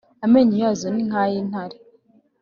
amenyo 0.25 0.55
yazo 0.63 0.87
ni 0.91 1.03
nk’ay’intare, 1.09 1.77